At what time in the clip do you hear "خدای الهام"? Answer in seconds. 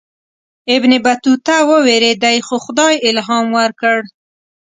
2.65-3.45